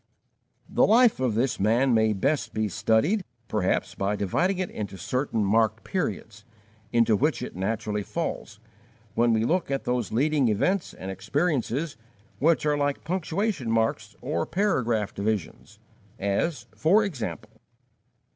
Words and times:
The 0.67 0.83
life 0.87 1.19
of 1.19 1.35
this 1.35 1.59
man 1.59 1.93
may 1.93 2.11
best 2.11 2.55
be 2.55 2.67
studied, 2.67 3.23
perhaps, 3.47 3.93
by 3.93 4.15
dividing 4.15 4.57
it 4.57 4.71
into 4.71 4.97
certain 4.97 5.45
marked 5.45 5.83
periods, 5.83 6.43
into 6.91 7.15
which 7.15 7.43
it 7.43 7.55
naturally 7.55 8.01
falls, 8.01 8.59
when 9.13 9.31
we 9.31 9.45
look 9.45 9.69
at 9.69 9.83
those 9.83 10.11
leading 10.11 10.47
events 10.47 10.95
and 10.95 11.11
experiences 11.11 11.97
which 12.39 12.65
are 12.65 12.79
like 12.79 13.03
punctuation 13.03 13.69
marks 13.69 14.15
or 14.21 14.47
paragraph 14.47 15.13
divisions, 15.13 15.77
as, 16.17 16.65
for 16.75 17.03
example: 17.03 17.51
1. 17.53 17.59